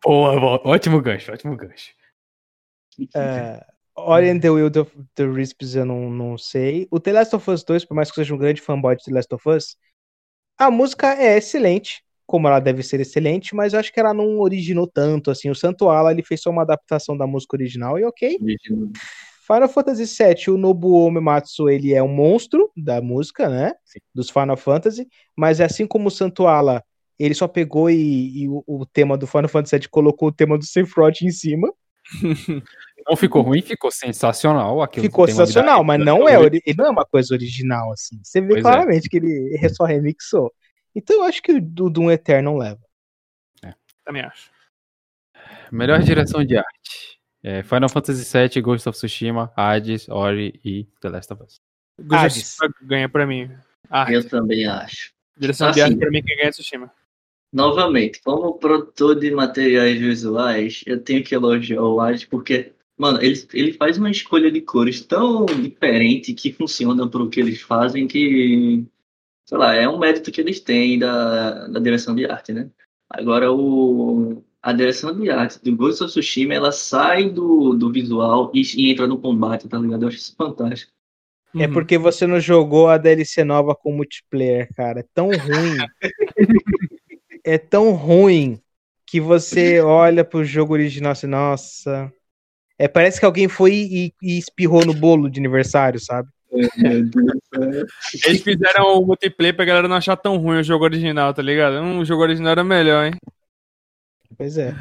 [0.03, 0.61] Boa, boa.
[0.65, 1.91] ótimo gancho, ótimo gancho.
[3.15, 6.87] É, Ori and the Will of the Wisps eu não, não sei.
[6.89, 9.03] O The Last of Us 2, por mais que eu seja um grande fanboy de
[9.03, 9.77] The Last of Us,
[10.57, 14.39] a música é excelente, como ela deve ser excelente, mas eu acho que ela não
[14.39, 15.49] originou tanto, assim.
[15.49, 18.37] O Santo Ala, ele fez só uma adaptação da música original e ok.
[19.45, 23.73] Final Fantasy VII, o Nobuo Uematsu, ele é um monstro da música, né?
[23.83, 23.99] Sim.
[24.15, 26.81] Dos Final Fantasy, mas assim como o Santo Ala,
[27.19, 30.57] ele só pegou e, e o, o tema do Final Fantasy VII colocou o tema
[30.57, 31.71] do Sephiroth em cima.
[33.07, 34.81] Não ficou ruim, ficou sensacional.
[34.81, 38.19] Aquilo Ficou sensacional, mas não é, ori- não é uma coisa original, assim.
[38.23, 38.61] Você vê Pois é.
[38.61, 40.53] claramente que ele só remixou.
[40.95, 42.79] Então eu acho que o do Doom Eternal leva.
[44.05, 44.51] Também acho.
[45.71, 47.19] Melhor direção de arte.
[47.41, 51.61] É, Final Fantasy VII, Ghost of Tsushima, Hades, Ori e The Last of Us.
[51.99, 52.35] Ghost of Hades.
[52.55, 53.51] Tsushima ganha pra mim.
[53.89, 55.11] Ah, Eu também acho.
[55.37, 55.91] direção de assim.
[55.93, 56.91] arte pra mim quem ganha é Tsushima.
[57.51, 63.35] Novamente, como produtor de materiais visuais, eu tenho que elogiar o Wade porque, mano, ele,
[63.53, 68.85] ele faz uma escolha de cores tão diferente que funciona pro que eles fazem que,
[69.45, 72.69] sei lá, é um mérito que eles têm da, da direção de arte, né?
[73.09, 78.51] Agora, o, a direção de arte do Ghost of Tsushima, ela sai do, do visual
[78.53, 80.03] e, e entra no combate, tá ligado?
[80.03, 80.91] Eu acho isso fantástico.
[81.55, 81.73] É Uhum.
[81.73, 85.01] porque você não jogou a DLC nova com multiplayer, cara.
[85.01, 85.77] É tão ruim.
[87.43, 88.59] é tão ruim
[89.05, 92.11] que você olha pro jogo original assim, nossa.
[92.77, 96.27] É, parece que alguém foi e, e espirrou no bolo de aniversário, sabe?
[98.25, 101.81] Eles fizeram o multiplayer pra galera não achar tão ruim o jogo original, tá ligado?
[101.81, 103.13] O jogo original era melhor, hein?
[104.37, 104.75] Pois é.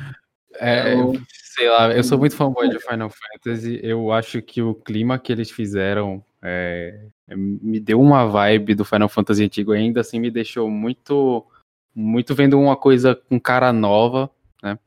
[0.57, 1.13] É, Então-
[1.55, 3.79] sei lá, eu sou muito fanboy de Final Fantasy.
[3.83, 9.09] Eu acho que o clima que eles fizeram é, me deu uma vibe do Final
[9.09, 9.73] Fantasy antigo.
[9.73, 11.47] Ainda assim, me deixou muito,
[11.95, 14.31] muito vendo uma coisa com cara nova,
[14.63, 14.79] né?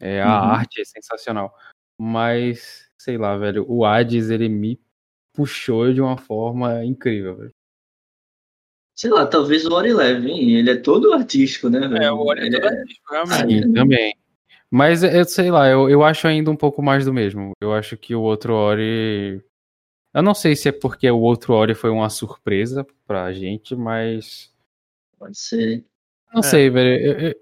[0.00, 0.48] É, a Uhum.
[0.50, 1.54] arte é sensacional.
[1.98, 4.78] Mas, sei lá, velho, o Hades, ele me
[5.32, 7.54] puxou de uma forma incrível, velho.
[8.94, 10.54] Sei lá, talvez o Ori leve, hein?
[10.56, 12.02] Ele é todo artístico, né, velho?
[12.02, 13.66] É, o Ori é Ele todo artístico, realmente.
[13.66, 14.16] Sim, também.
[14.70, 17.52] Mas eu sei lá, eu, eu acho ainda um pouco mais do mesmo.
[17.60, 19.42] Eu acho que o outro Ori.
[20.14, 24.50] Eu não sei se é porque o outro Ori foi uma surpresa pra gente, mas.
[25.18, 25.84] Pode ser.
[26.32, 26.42] Não É.
[26.42, 27.04] sei, velho.
[27.04, 27.36] Eu- eu-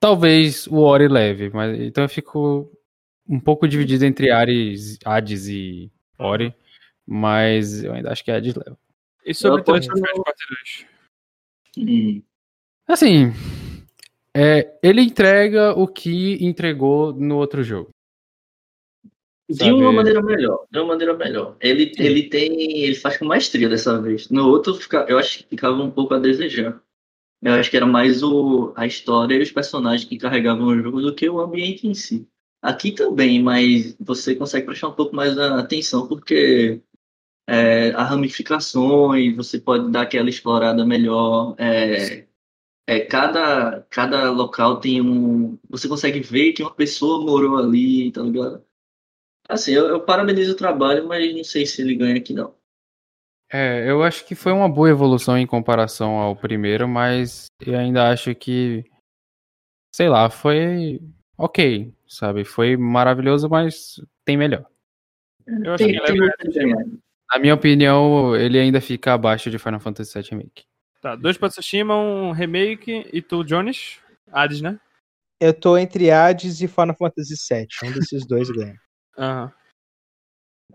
[0.00, 2.70] Talvez o Ori leve, mas então eu fico
[3.28, 6.54] um pouco dividido entre Ares, Hades e Ori,
[7.06, 8.78] mas eu ainda acho que Hades leva.
[9.24, 10.38] E sobre Eu aposto The Last of Us Part
[11.76, 11.88] 2?
[11.88, 12.22] Hum.
[12.86, 13.32] Assim,
[14.34, 17.90] é, ele entrega o que entregou no outro jogo.
[19.48, 21.56] De uma maneira melhor, de uma maneira melhor.
[21.60, 24.30] Ele, ele tem, ele faz com maestria dessa vez.
[24.30, 26.80] No outro, fica, eu acho que ficava um pouco a desejar.
[27.42, 31.02] Eu acho que era mais o, a história e os personagens que carregavam o jogo
[31.02, 32.26] do que o ambiente em si.
[32.64, 36.80] Aqui também, mas você consegue prestar um pouco mais atenção porque
[37.46, 41.54] é, há ramificações, você pode dar aquela explorada melhor.
[41.58, 42.26] É,
[42.88, 45.58] é, cada, cada local tem um.
[45.68, 48.64] Você consegue ver que uma pessoa morou ali, tá ligado?
[49.46, 52.54] Assim, eu, eu parabenizo o trabalho, mas não sei se ele ganha aqui, não.
[53.52, 58.10] É, eu acho que foi uma boa evolução em comparação ao primeiro, mas eu ainda
[58.10, 58.90] acho que,
[59.94, 60.98] sei lá, foi
[61.36, 62.44] ok, sabe?
[62.44, 64.64] Foi maravilhoso, mas tem melhor.
[65.46, 66.84] Eu acho que tem ele ganhar.
[67.32, 70.64] Na minha opinião, ele ainda fica abaixo de Final Fantasy VII Remake.
[71.00, 73.98] Tá, dois pra Tsushima, um remake e tu, Jones?
[74.32, 74.78] Hades, né?
[75.40, 77.66] Eu tô entre Hades e Final Fantasy VII.
[77.82, 78.80] Um desses dois ganha.
[79.18, 79.52] Aham.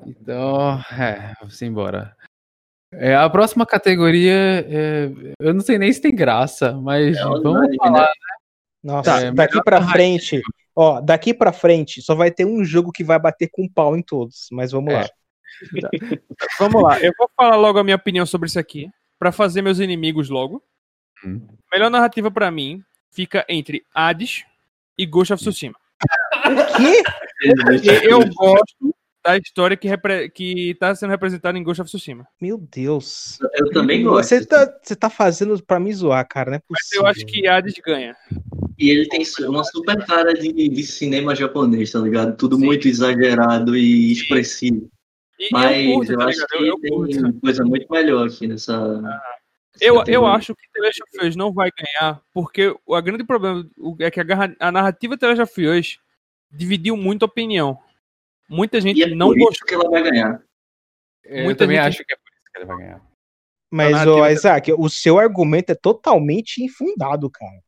[0.06, 2.16] Então, é, vamos embora.
[2.92, 4.34] É, a próxima categoria,
[4.68, 8.02] é, eu não sei nem se tem graça, mas É vamos unânime, falar.
[8.02, 8.14] né?
[8.84, 9.92] Nossa, Tá, é daqui narrativa.
[9.92, 10.42] frente,
[10.76, 14.02] ó, daqui pra frente só vai ter um jogo que vai bater com pau em
[14.02, 15.02] todos, mas vamos É.
[15.02, 15.10] lá.
[16.60, 18.88] Vamos lá, eu vou falar logo a minha opinião sobre isso aqui,
[19.18, 20.64] pra fazer meus inimigos logo.
[21.26, 21.42] Hum.
[21.72, 24.46] Melhor narrativa pra mim fica entre Hades
[24.98, 25.76] e Ghost of Tsushima.
[26.78, 27.04] Que?
[27.84, 30.30] E eu gosto da história que, repre...
[30.30, 32.28] que tá sendo representada em Ghost of Tsushima.
[32.42, 33.38] Meu Deus.
[33.56, 34.30] Eu também gosto.
[34.30, 37.48] Você tá, você tá fazendo pra me zoar, cara, não é Mas eu acho que
[37.48, 38.16] Hades ganha.
[38.78, 42.38] E ele tem uma super cara de, de cinema japonês, tá ligado?
[42.38, 42.66] Tudo Sim.
[42.66, 44.90] muito exagerado e expressivo.
[45.38, 47.40] E Mas eu curto, eu tá acho que Eu, eu tem curto.
[47.42, 48.74] coisa muito melhor aqui nessa.
[49.82, 50.30] Eu, eu categoria.
[50.36, 54.20] acho que The Last of Us não vai ganhar, porque o grande problema é que
[54.20, 54.26] a,
[54.60, 56.00] a narrativa The Last of Us
[56.52, 57.78] dividiu muito a opinião.
[58.50, 59.68] Muita gente E é não gostou.
[59.68, 60.42] que ela vai ganhar.
[61.24, 63.02] Eu Muita também gente- acho que é por isso que ele vai ganhar.
[63.72, 67.62] Mas, narrativa ô, tá- Isaac, o seu argumento é totalmente infundado, cara.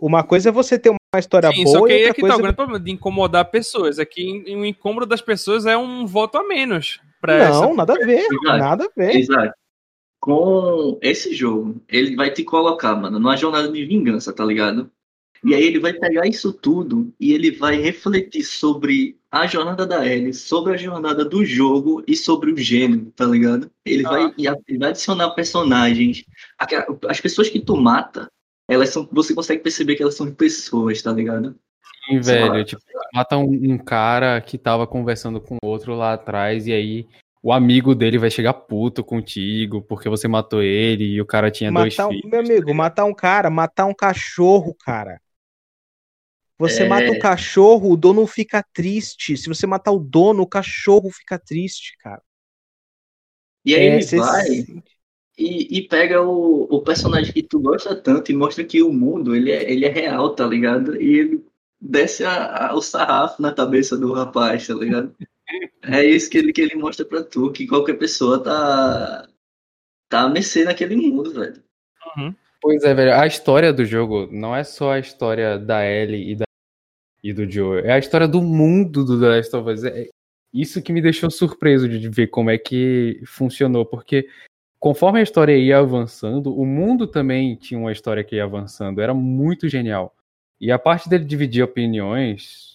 [0.00, 2.20] Uma coisa é você ter uma história Sim, boa só que e aí é que
[2.22, 2.42] tá o coisa...
[2.42, 3.98] grande problema de incomodar pessoas.
[3.98, 7.00] É que o incômodo das pessoas é um voto a menos.
[7.20, 7.60] Pra essa...
[7.60, 8.58] Não, nada a ver, Exato.
[8.58, 9.16] nada a ver.
[9.16, 9.54] Exato.
[10.20, 14.90] Com esse jogo, ele vai te colocar, mano, numa jornada de vingança, tá ligado?
[15.44, 20.06] E aí ele vai pegar isso tudo e ele vai refletir sobre a jornada da
[20.06, 23.70] Ellie, sobre a jornada do jogo e sobre o gênero, tá ligado?
[23.84, 26.24] Ele, vai, e a- ele vai adicionar personagens.
[27.08, 28.28] As pessoas que tu mata,
[28.68, 29.08] elas são.
[29.12, 31.54] Você consegue perceber que elas são pessoas, tá ligado?
[32.08, 36.72] Sim, velho, tipo, mata um, um cara que tava conversando com outro lá atrás, e
[36.72, 37.06] aí
[37.42, 41.70] o amigo dele vai chegar puto contigo porque você matou ele e o cara tinha
[41.70, 42.30] dois Matar um, filhos.
[42.30, 45.20] meu amigo, matar um cara, matar um cachorro, cara.
[46.58, 46.88] Você É.
[46.88, 49.36] mata o cachorro, o dono fica triste.
[49.36, 52.22] Se você matar o dono, o cachorro fica triste, cara.
[53.64, 54.82] E aí É, ele vai se-
[55.36, 59.34] e, e pega o, o personagem que tu gosta tanto e mostra que o mundo
[59.34, 61.00] ele é, ele é real, tá ligado?
[61.00, 61.44] E ele
[61.80, 65.14] desce a- a- o sarrafo na cabeça do rapaz, tá ligado?
[65.82, 69.28] É isso que ele, que ele mostra pra tu, que qualquer pessoa tá,
[70.08, 71.62] tá a mercê naquele mundo, velho.
[72.60, 73.14] Pois é, velho.
[73.14, 76.43] A história do jogo não é só a história da Ellie e, da...
[77.24, 77.80] e do Joe.
[77.80, 79.82] É a história do mundo do The Last of Us.
[79.84, 80.08] É
[80.52, 83.86] isso que me deixou surpreso de ver como é que funcionou.
[83.86, 84.28] Porque
[84.78, 89.00] conforme a história ia avançando, o mundo também tinha uma história que ia avançando.
[89.00, 90.14] Era muito genial.
[90.60, 92.73] E a parte dele dividir opiniões,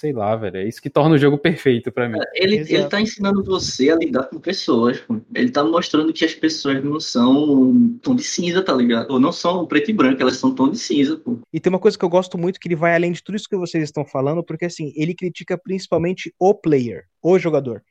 [0.00, 0.56] sei lá, velho.
[0.56, 2.18] É isso que torna o jogo perfeito pra mim.
[2.34, 2.74] Ele, Exato.
[2.74, 5.20] ele tá ensinando você a lidar com pessoas, pô.
[5.34, 9.10] Ele tá mostrando que as pessoas não são tom de cinza, tá ligado?
[9.10, 11.38] Ou não são preto e branco, elas são tom de cinza, pô.
[11.52, 13.48] E tem uma coisa que eu gosto muito, que ele vai além de tudo isso
[13.48, 17.82] que vocês estão falando, porque assim, ele critica principalmente o player, o jogador.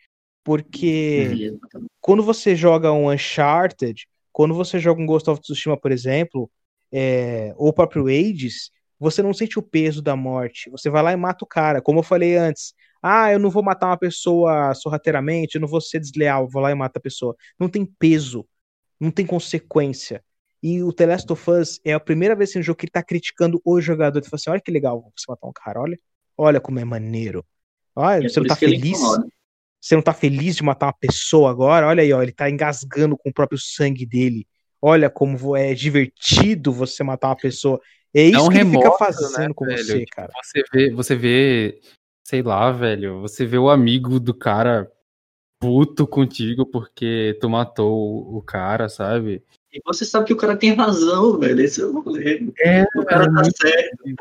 [0.44, 1.56] Porque
[2.02, 6.50] quando você joga um Uncharted, quando você joga um Ghost of Tsushima, por exemplo,
[6.92, 10.70] é, ou o próprio Hades, você não sente o peso da morte.
[10.72, 11.82] Você vai lá e mata o cara.
[11.82, 15.82] Como eu falei antes, ah, eu não vou matar uma pessoa sorrateiramente, eu não vou
[15.82, 17.36] ser desleal, vou lá e mato a pessoa.
[17.60, 18.46] Não tem peso,
[19.00, 20.24] não tem consequência.
[20.62, 22.92] E o The Last of Us é a primeira vez em um jogo que ele
[22.92, 24.20] tá criticando o jogador.
[24.20, 26.00] Ele fala assim: olha que legal você matar um cara, olha.
[26.38, 27.46] Olha como é maneiro.
[27.96, 29.00] Olha, É você não tá feliz?
[29.82, 31.88] Você não tá feliz de matar uma pessoa agora?
[31.88, 34.46] Olha aí, ó, ele tá engasgando com o próprio sangue dele.
[34.82, 37.80] Olha como é divertido você matar uma pessoa.
[38.14, 39.84] É isso um que ele fica remorso, fazendo né, com velho?
[39.84, 40.32] você, cara.
[40.44, 41.82] Você vê, você vê,
[42.26, 44.92] sei lá, velho, você vê o amigo do cara
[45.60, 49.44] puto contigo porque tu matou o cara, sabe?
[49.72, 51.62] E você sabe que o cara tem razão, velho.
[51.62, 52.52] Esse é o rolê.
[52.60, 54.16] É, O cara tá certo.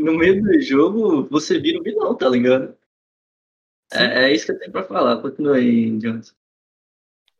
[0.00, 2.74] No meio do jogo, você vira o vilão, tá ligado?
[3.92, 5.20] É, é isso que eu tenho pra falar.
[5.20, 6.32] Continua aí, Johnson.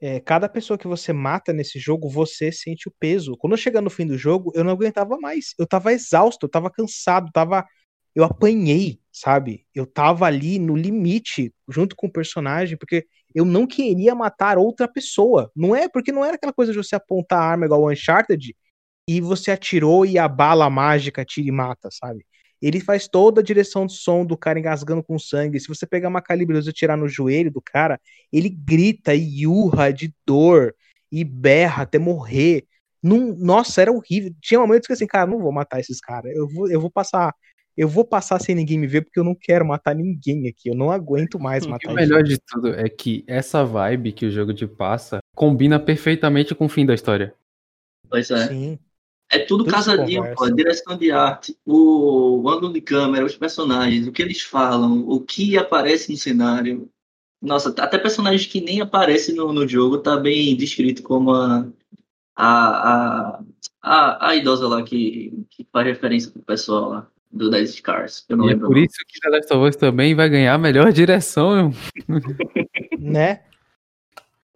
[0.04, 3.36] É, cada pessoa que você mata nesse jogo, você sente o peso.
[3.36, 5.54] Quando eu chegar no fim do jogo, eu não aguentava mais.
[5.56, 7.64] Eu tava exausto, eu tava cansado, tava.
[8.14, 9.64] Eu apanhei, sabe?
[9.72, 14.88] Eu tava ali no limite, junto com o personagem, porque eu não queria matar outra
[14.88, 15.52] pessoa.
[15.54, 18.56] Não é porque não era aquela coisa de você apontar a arma igual o Uncharted
[19.08, 22.26] e você atirou e a bala mágica tira e mata, sabe?
[22.62, 25.58] Ele faz toda a direção de som do cara engasgando com sangue.
[25.58, 28.00] Se você pegar uma calibre 12 e atirar no joelho do cara,
[28.32, 30.72] ele grita e urra de dor
[31.10, 32.64] e berra até morrer.
[33.02, 34.32] Num- nossa, era horrível.
[34.40, 36.32] Tinha momentos que assim, cara, não vou matar esses caras.
[36.34, 37.34] Eu vou, eu vou passar,
[37.76, 40.70] eu vou passar sem ninguém me ver porque eu não quero matar ninguém aqui.
[40.70, 44.26] Eu não aguento mais E matar o melhor de tudo é que essa vibe que
[44.26, 47.34] o jogo te passa combina perfeitamente com o fim da história.
[48.08, 48.48] Pois é.
[48.48, 48.78] Sim.
[49.32, 50.44] É tudo Tudo casadinho, pô.
[50.44, 55.08] A direção de arte, o, o ângulo de câmera, os personagens, o que eles falam,
[55.08, 56.86] o que aparece no cenário.
[57.40, 61.66] Nossa, até personagens que nem aparecem no, no jogo tá bem descrito como a,
[62.36, 63.40] a, a,
[63.82, 68.26] a, a idosa lá que, que faz referência pro pessoal lá do 10 Scars.
[68.28, 68.66] Eu não E é lembro.
[68.66, 68.86] por o nome.
[68.86, 71.72] isso que The Last of Us também vai ganhar a melhor direção.
[72.98, 73.40] Né?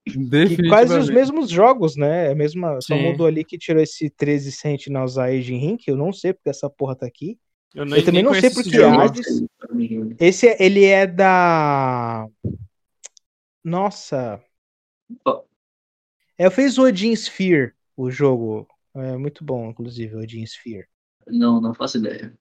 [0.09, 2.29] E quase os mesmos jogos, né?
[2.29, 5.91] É a mesma, só mudou ali que tirou esse 13 Sentinels aí de Ring, que
[5.91, 7.39] eu não sei porque essa porra tá aqui.
[7.75, 9.45] Eu, Eu também não sei porque Hades-
[10.21, 12.27] Esse é- ele é da
[13.65, 14.41] Nossa.
[16.39, 18.67] É, eu fiz o Odin Sphere, o jogo.
[18.95, 20.87] É muito bom, inclusive, o Odin Sphere.
[21.27, 22.33] Não, não faço ideia.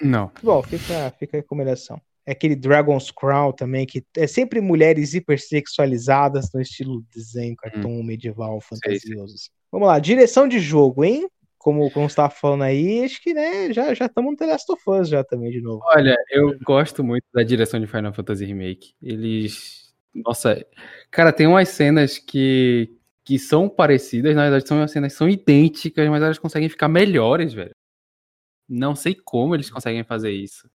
[0.00, 0.30] Não.
[0.42, 2.00] Bom, fica, fica a recomendação.
[2.28, 8.60] É aquele Dragon's Crown também, que é sempre mulheres hipersexualizadas no estilo desenho, cartoon medieval,
[8.60, 9.34] fantasioso.
[9.34, 9.48] assim.
[9.72, 11.26] Vamos lá, direção de jogo, hein?
[11.56, 14.70] Como, como você tava falando aí, acho que né, já já estamos no The Last
[14.70, 15.80] of Us já também de novo.
[15.86, 18.92] Olha, eu gosto muito da direção de Final Fantasy Remake.
[19.02, 19.94] Eles.
[20.14, 20.62] Nossa,
[21.10, 26.22] cara, tem umas cenas que, que são parecidas, na verdade, são cenas são idênticas, mas
[26.22, 27.74] elas conseguem ficar melhores, velho.
[28.68, 30.68] Não sei como eles conseguem fazer isso.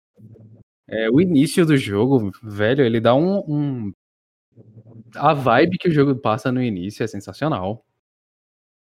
[0.93, 3.93] É, o início do jogo, velho, ele dá um, um-
[5.15, 7.83] A vibe que o jogo passa no início é sensacional.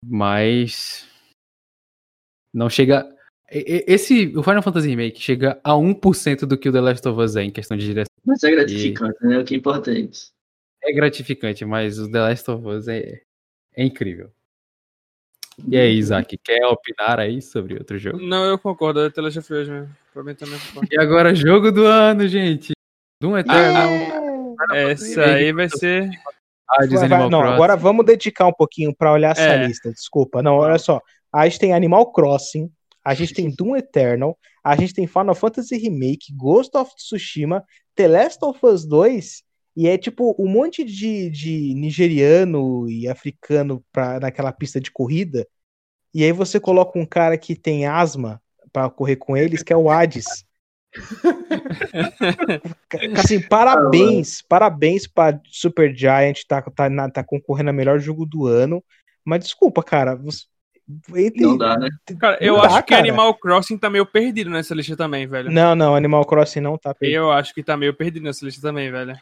[0.04, 1.08] Mas.
[2.52, 3.08] Não chega.
[3.50, 7.06] e- e- Esse, o Final Fantasy Remake chega a 1% do que o The Last
[7.08, 8.12] of Us é em questão de direção.
[8.24, 9.38] Mas é gratificante, né?
[9.38, 10.32] O que é isso.
[10.82, 13.22] É gratificante, mas o The Last of Us é,
[13.74, 14.30] é incrível.
[15.68, 18.18] E aí, Isaac, quer opinar aí sobre outro jogo?
[18.18, 19.96] Não, eu concordo, é The Last of Us mesmo.
[20.90, 22.72] E agora, jogo do ano, gente.
[23.20, 26.10] Doom Eternal, Essa aí vai ser.
[26.68, 29.66] Hades, Vai- não, agora vamos dedicar um pouquinho pra olhar essa É.
[29.66, 29.90] lista.
[29.92, 30.42] Desculpa.
[30.42, 31.00] Não, olha só.
[31.32, 32.70] A gente tem Animal Crossing,
[33.04, 38.08] a gente tem Doom Eternal, a gente tem Final Fantasy Remake, Ghost of Tsushima, The
[38.08, 39.42] Last of Us 2,
[39.76, 45.46] e é tipo um monte de, de nigeriano e africano pra, naquela pista de corrida.
[46.14, 48.40] E aí você coloca um cara que tem asma
[48.72, 50.44] para correr com eles, que é o Hades.
[53.16, 58.46] assim, parabéns, parabéns para Super Giant, tá, tá, na- tá concorrendo a melhor jogo do
[58.46, 58.82] ano.
[59.24, 60.16] Mas desculpa, cara.
[60.16, 60.46] Você,
[61.14, 61.88] entre- Não dá, né?
[62.18, 63.00] Cara, eu Não dá, acho que cara.
[63.02, 65.50] Animal Crossing tá meio perdido nessa lista também, velho.
[65.50, 67.18] Não, não, Animal Crossing não tá perdido.
[67.18, 69.14] Eu acho que tá meio perdido nessa lista também, velho.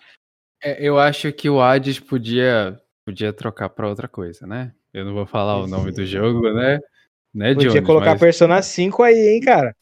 [0.63, 4.73] É, eu acho que o Hades podia, podia trocar pra outra coisa, né?
[4.93, 6.81] Eu não vou falar o nome do jogo, né?
[7.35, 7.87] Né, Podia Jones?
[7.87, 9.75] colocar mas- Persona 5 aí, hein, cara.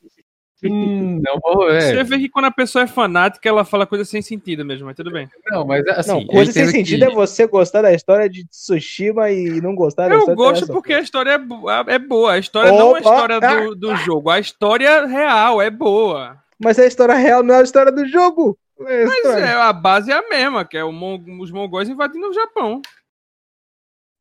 [0.64, 2.02] Hum, não vou, Você é.
[2.02, 5.12] vê que quando a pessoa é fanática, ela fala coisa sem sentido mesmo, mas tudo
[5.12, 5.28] bem.
[5.52, 6.10] Não, mas assim.
[6.10, 10.08] não, coisa sem sentido que- é você gostar da história de Tsushima e não gostar
[10.08, 12.32] da Eu gosto porque a história é, bo- é boa.
[12.32, 12.98] A história não é a Opa!
[12.98, 14.30] história do, do jogo.
[14.30, 16.36] A história real é boa.
[16.60, 18.58] Mas a história real não é a história do jogo.
[18.80, 19.44] É a Mas história.
[19.44, 22.82] é, a base é a mesma, que é o mon- os mongóis invadindo o Japão.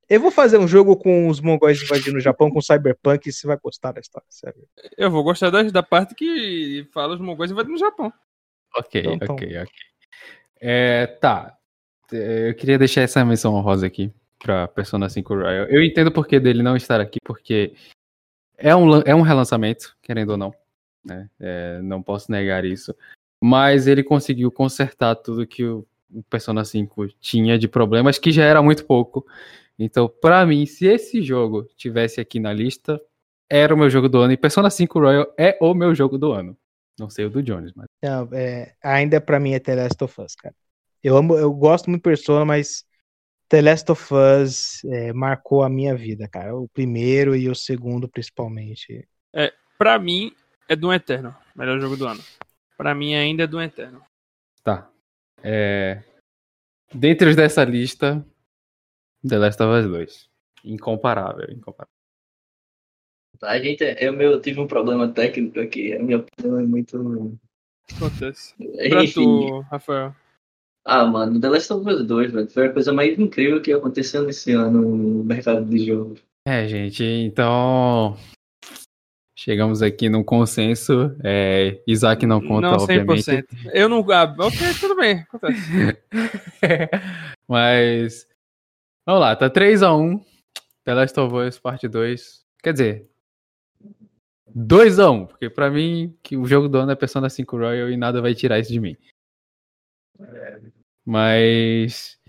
[0.10, 3.46] Eu vou fazer um jogo com os mongóis invadindo o Japão com Cyberpunk e você
[3.46, 4.64] vai gostar da história, sério.
[4.98, 8.12] Eu vou gostar da, da parte que fala os mongóis invadindo o Japão.
[8.76, 9.36] Ok, Então, então.
[9.36, 9.74] ok, ok.
[10.60, 11.58] É, tá.
[12.12, 15.66] É, Eu queria deixar essa menção honrosa aqui pra Persona 5 Royal.
[15.66, 17.74] Eu entendo o porquê dele não estar aqui, porque
[18.58, 20.54] é um, é um relançamento, querendo ou não.
[21.04, 21.30] Né?
[21.40, 22.96] É, não posso negar isso.
[23.44, 28.46] Mas ele conseguiu consertar tudo que o, o Persona 5 tinha de problemas, que já
[28.46, 29.26] era muito pouco.
[29.80, 33.00] Então, pra mim, se esse jogo tivesse aqui na lista,
[33.50, 34.34] era o meu jogo do ano.
[34.34, 36.58] E Persona 5 Royal é o meu jogo do ano.
[37.00, 37.86] Não sei o do Jones, mas.
[38.02, 40.56] Não, é, ainda pra mim é The Last of Us, cara.
[41.04, 42.84] Eu amo, eu gosto muito de Persona, mas
[43.50, 46.56] The Last of Us é, marcou a minha vida, cara.
[46.56, 49.08] O primeiro e o segundo, principalmente.
[49.78, 50.34] Pra mim,
[50.68, 51.36] é do Eterno.
[51.56, 52.22] Melhor jogo do ano.
[52.76, 54.02] Pra mim, ainda é do Eterno.
[54.64, 54.90] Tá.
[55.44, 56.02] É...
[56.94, 58.26] Dentre os dessa lista,
[59.28, 60.30] The Last of Us 2.
[60.66, 61.94] Incomparável, incomparável.
[63.44, 65.94] A gente, eu, meu, tive um problema técnico aqui.
[65.94, 67.38] A minha opinião é muito.
[67.96, 68.56] Acontece.
[68.90, 69.14] Pra Enfim.
[69.14, 70.16] tu, Rafael.
[70.86, 74.24] Ah, mano, The Last of Us 2, velho, foi a coisa mais incrível que aconteceu
[74.24, 76.16] nesse ano no mercado de jogo.
[76.48, 78.18] É, gente, então.
[79.38, 81.16] Chegamos aqui num consenso.
[81.24, 81.82] É...
[81.86, 83.22] Isaac não conta, não, obviamente.
[83.22, 83.46] 100%.
[83.74, 84.00] Eu não.
[84.12, 85.20] Ah, ok, tudo bem.
[85.20, 85.62] Acontece.
[87.48, 88.26] Mas.
[89.08, 90.22] Vamos lá, tá 3x1.
[90.84, 92.46] The Last of Us Parte 2.
[92.62, 93.10] Quer dizer.
[94.54, 98.22] 2x1, porque pra mim que o jogo do ano é Persona 5 Royal e nada
[98.22, 98.98] vai tirar isso de mim.
[101.06, 102.20] Mas.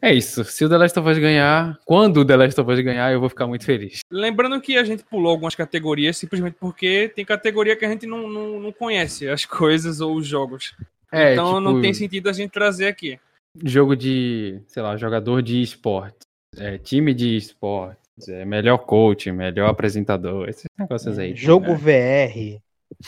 [0.00, 0.44] É isso.
[0.44, 3.20] Se o The Last of Us ganhar, quando o The Last of Us ganhar, eu
[3.20, 3.98] vou ficar muito feliz.
[4.10, 8.26] Lembrando que a gente pulou algumas categorias simplesmente porque tem categoria que a gente não,
[8.26, 10.74] não, não conhece as coisas ou os jogos.
[11.12, 13.20] É, então não tipo, tem sentido a gente trazer aqui.
[13.64, 19.68] Jogo de, sei lá, jogador de esporte, é, time de esporte, é, melhor coach, melhor
[19.68, 21.34] apresentador, esses negócios aí.
[21.34, 21.74] Jogo né?
[21.74, 22.62] VR.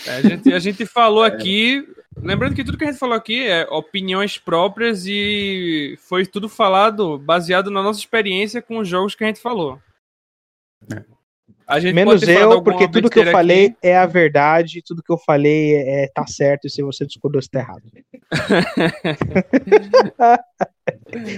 [0.07, 1.87] É, A gente, a gente falou aqui.
[2.17, 7.19] Lembrando que tudo que a gente falou aqui é opiniões próprias e foi tudo falado
[7.19, 9.81] baseado na nossa experiência com os jogos que a gente falou.
[10.91, 11.20] Gente
[11.95, 13.77] Menos eu, porque tudo que eu besteira falei aqui.
[13.83, 17.49] é a verdade, tudo que eu falei é, tá certo, e se você discordou, você
[17.51, 17.83] tá errado.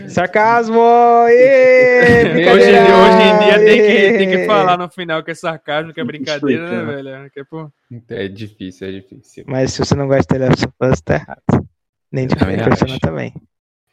[0.09, 0.81] Sarcasmo!
[1.29, 5.93] ê, Hoje, hoje em dia tem que, tem que falar no final que é sarcasmo,
[5.93, 6.93] que é brincadeira, né, Explicando.
[7.11, 7.31] velho?
[7.31, 7.71] Que é, pô,
[8.11, 9.45] É difícil, é difícil.
[9.47, 11.67] Mas se você não gosta de Last of Us, tá errado.
[12.11, 13.01] Nem de Também Persona acho.
[13.01, 13.33] também.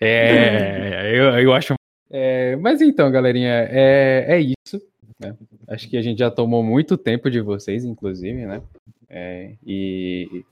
[0.02, 1.74] É, eu, eu acho.
[2.12, 4.82] É, mas então, galerinha, é, é isso.
[5.20, 5.36] Né?
[5.68, 8.62] Acho que a gente já tomou muito tempo de vocês, inclusive, né?
[9.10, 10.44] É, e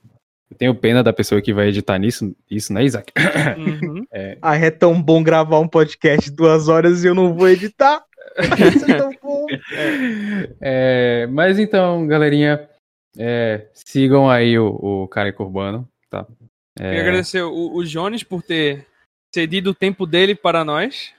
[0.49, 3.11] eu tenho pena da pessoa que vai editar nisso, isso, né, Isaac?
[3.57, 4.05] uhum.
[4.41, 8.03] Ah, é tão bom gravar um podcast de duas horas e eu não vou editar.
[8.73, 9.45] Isso é tão bom.
[10.59, 12.67] É, mas então, galerinha,
[13.17, 16.25] é, sigam aí o, o Careca Urbano, tá?
[16.79, 18.85] É, Queria agradecer o, o Jones por ter
[19.33, 21.13] cedido o tempo dele para nós,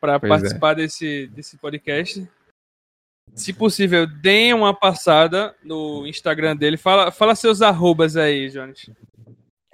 [0.00, 0.18] para é.
[0.18, 2.26] participar desse, desse podcast.
[3.36, 6.78] Se possível, deem uma passada no Instagram dele.
[6.78, 8.90] Fala, fala seus arrobas aí, Jones.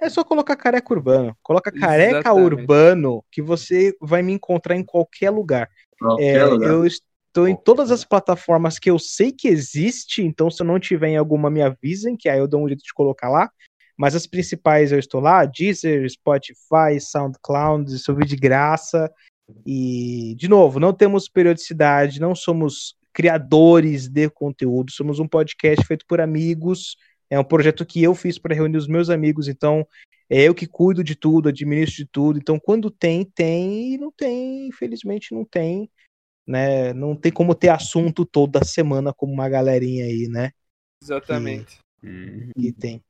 [0.01, 1.35] É só colocar careca urbano.
[1.41, 2.45] Coloca careca Exatamente.
[2.45, 5.69] urbano que você vai me encontrar em qualquer lugar.
[5.97, 6.69] Qualquer É, lugar.
[6.69, 10.77] eu estou em todas as plataformas que eu sei que existe, então se eu não
[10.77, 13.49] tiver em alguma, me avisem, que aí eu dou um jeito de colocar lá.
[13.97, 19.09] Mas as principais eu estou lá, Deezer, Spotify, SoundCloud, isso eu vi de graça.
[19.65, 24.91] E, de novo, não temos periodicidade, não somos criadores de conteúdo.
[24.91, 26.97] Somos um podcast feito por amigos.
[27.29, 29.87] É um projeto que eu fiz para reunir os meus amigos, então
[30.29, 32.39] é eu que cuido de tudo, administro de tudo.
[32.39, 35.89] Então, quando tem, tem, e não tem, infelizmente não tem,
[36.47, 36.93] né?
[36.93, 40.51] Não tem como ter assunto toda semana como uma galerinha aí, né?
[41.01, 41.77] Exatamente.
[42.57, 43.01] E tem.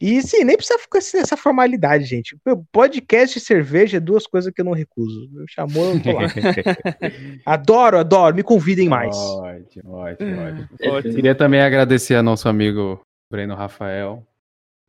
[0.00, 2.34] E sim, nem precisa ficar assim, essa formalidade, gente.
[2.72, 5.28] Podcast e cerveja é duas coisas que eu não recuso.
[5.30, 6.22] Me chamou, eu tô lá.
[7.44, 8.34] adoro, adoro.
[8.34, 9.14] Me convidem mais.
[9.14, 10.68] Ótimo, ótimo, ótimo.
[10.86, 11.14] ótimo.
[11.14, 12.98] Queria também agradecer a nosso amigo
[13.30, 14.26] Breno Rafael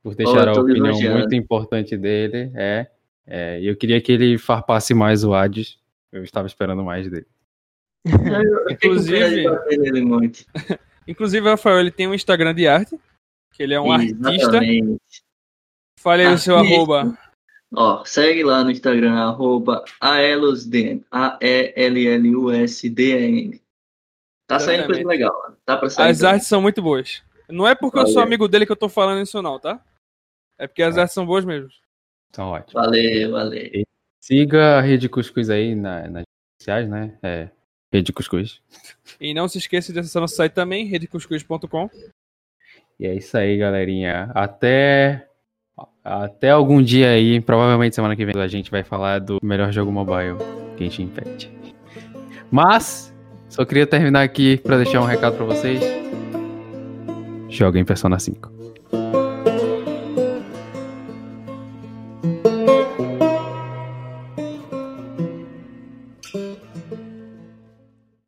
[0.02, 1.20] por deixar oh, a opinião elogiando.
[1.20, 2.50] muito importante dele.
[2.56, 2.88] É,
[3.28, 5.78] é, eu queria que ele farpasse mais o Hades.
[6.10, 7.28] Eu estava esperando mais dele.
[8.72, 9.46] inclusive,
[11.06, 12.98] inclusive, Rafael, ele tem um Instagram de arte
[13.52, 14.46] que ele é um Exatamente.
[14.46, 14.98] artista.
[16.00, 17.18] Fale aí o seu arroba.
[17.74, 22.02] Ó, segue lá no Instagram, arroba AELUSDN, A-E-L-L-U-S-D-N.
[24.48, 26.10] Tá saindo coisa legal, tá pra sair.
[26.10, 26.34] As também.
[26.34, 27.24] artes são muito boas.
[27.48, 28.10] Não é porque Valeu.
[28.10, 29.82] eu sou amigo dele que eu tô falando isso não, tá?
[30.58, 31.02] É porque as é.
[31.02, 31.70] artes são boas mesmo.
[32.34, 32.86] São ótimas.
[32.86, 33.86] Valeu, valeu.
[34.22, 36.26] siga a Rede Cuscuz aí na, nas redes
[36.60, 37.18] sociais, né?
[37.24, 37.50] É,
[37.94, 38.62] Rede Cuscuz.
[39.20, 41.90] E não se esqueça de acessar nosso site também, redecuscuz.com.
[43.02, 44.30] E é isso aí, galerinha.
[44.36, 45.26] Até
[46.04, 49.92] até algum dia aí, provavelmente semana que vem, a gente vai falar do melhor jogo
[49.92, 50.38] mobile,
[50.78, 51.52] Genshin Impact.
[52.52, 53.12] Mas
[53.50, 55.82] só queria terminar aqui para deixar um recado para vocês.
[57.50, 58.52] Joguem Persona 5.